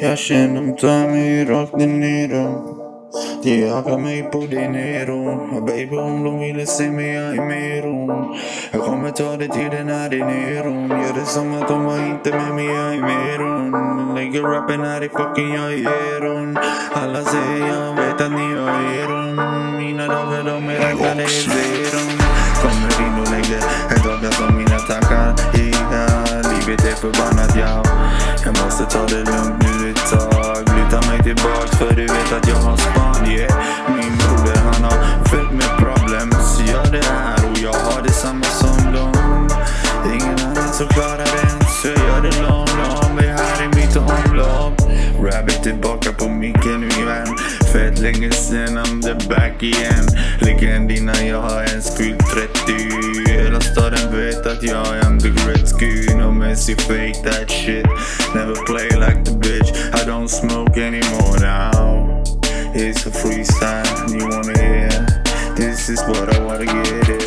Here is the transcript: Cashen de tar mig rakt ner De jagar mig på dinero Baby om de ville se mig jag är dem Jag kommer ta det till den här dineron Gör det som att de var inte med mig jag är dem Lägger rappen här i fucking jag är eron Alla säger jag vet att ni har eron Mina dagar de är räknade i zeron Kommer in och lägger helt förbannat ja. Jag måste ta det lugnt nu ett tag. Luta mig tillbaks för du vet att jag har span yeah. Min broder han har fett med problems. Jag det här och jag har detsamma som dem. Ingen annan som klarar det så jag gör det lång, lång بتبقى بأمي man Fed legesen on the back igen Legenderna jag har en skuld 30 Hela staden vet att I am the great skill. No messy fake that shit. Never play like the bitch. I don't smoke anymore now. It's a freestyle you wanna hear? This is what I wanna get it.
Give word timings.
Cashen 0.00 0.54
de 0.54 0.76
tar 0.76 1.08
mig 1.08 1.44
rakt 1.44 1.76
ner 1.76 2.28
De 3.42 3.60
jagar 3.60 3.98
mig 3.98 4.22
på 4.22 4.38
dinero 4.38 5.60
Baby 5.66 5.96
om 5.96 6.24
de 6.24 6.40
ville 6.40 6.66
se 6.66 6.90
mig 6.90 7.14
jag 7.14 7.36
är 7.36 7.82
dem 7.82 8.36
Jag 8.72 8.82
kommer 8.82 9.10
ta 9.10 9.36
det 9.36 9.48
till 9.48 9.70
den 9.70 9.88
här 9.88 10.10
dineron 10.10 10.88
Gör 10.88 11.14
det 11.20 11.26
som 11.26 11.54
att 11.54 11.68
de 11.68 11.84
var 11.84 12.06
inte 12.06 12.30
med 12.30 12.54
mig 12.54 12.66
jag 12.66 12.94
är 12.94 13.38
dem 13.38 14.14
Lägger 14.16 14.42
rappen 14.42 14.80
här 14.80 15.04
i 15.04 15.08
fucking 15.08 15.54
jag 15.54 15.72
är 15.72 16.16
eron 16.16 16.58
Alla 16.92 17.24
säger 17.24 17.66
jag 17.66 17.94
vet 17.94 18.20
att 18.20 18.32
ni 18.32 18.54
har 18.56 19.00
eron 19.00 19.36
Mina 19.76 20.06
dagar 20.06 20.42
de 20.44 20.68
är 20.68 20.78
räknade 20.78 21.22
i 21.22 21.26
zeron 21.26 22.18
Kommer 22.62 23.06
in 23.06 23.20
och 23.20 23.30
lägger 23.30 23.65
helt 26.96 27.16
förbannat 27.16 27.56
ja. 27.56 27.82
Jag 28.44 28.64
måste 28.64 28.84
ta 28.84 29.06
det 29.06 29.16
lugnt 29.16 29.62
nu 29.62 29.90
ett 29.90 30.10
tag. 30.10 30.58
Luta 30.58 31.10
mig 31.10 31.22
tillbaks 31.22 31.78
för 31.78 31.94
du 31.94 32.02
vet 32.02 32.32
att 32.32 32.48
jag 32.48 32.56
har 32.56 32.76
span 32.76 33.26
yeah. 33.26 33.58
Min 33.88 34.18
broder 34.18 34.56
han 34.56 34.84
har 34.84 35.24
fett 35.24 35.52
med 35.52 35.70
problems. 35.78 36.60
Jag 36.72 36.92
det 36.92 37.06
här 37.06 37.50
och 37.50 37.58
jag 37.58 37.72
har 37.72 38.02
detsamma 38.02 38.44
som 38.44 38.92
dem. 38.92 39.48
Ingen 40.12 40.38
annan 40.40 40.72
som 40.72 40.86
klarar 40.86 41.18
det 41.18 41.66
så 41.82 41.88
jag 41.88 41.98
gör 41.98 42.22
det 42.22 42.42
lång, 42.42 42.66
lång 42.66 42.95
بتبقى 45.46 46.12
بأمي 46.18 46.52
man 47.06 47.26
Fed 47.72 47.98
legesen 47.98 48.78
on 48.78 49.00
the 49.00 49.14
back 49.28 49.62
igen 49.62 50.06
Legenderna 50.40 51.22
jag 51.22 51.42
har 51.42 51.62
en 51.62 51.82
skuld 51.82 52.20
30 52.66 53.06
Hela 53.28 53.60
staden 53.60 54.12
vet 54.12 54.46
att 54.46 54.64
I 54.64 55.06
am 55.06 55.18
the 55.18 55.30
great 55.30 55.68
skill. 55.68 56.16
No 56.16 56.32
messy 56.32 56.74
fake 56.74 57.22
that 57.22 57.50
shit. 57.50 57.86
Never 58.34 58.54
play 58.66 58.88
like 58.90 59.24
the 59.24 59.30
bitch. 59.30 59.70
I 59.94 60.04
don't 60.04 60.28
smoke 60.28 60.76
anymore 60.76 61.38
now. 61.40 62.22
It's 62.74 63.06
a 63.06 63.10
freestyle 63.10 64.12
you 64.12 64.28
wanna 64.28 64.58
hear? 64.58 65.06
This 65.56 65.88
is 65.88 66.00
what 66.02 66.34
I 66.34 66.38
wanna 66.40 66.66
get 66.66 67.08
it. 67.08 67.25